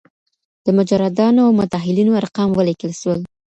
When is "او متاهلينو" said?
1.47-2.17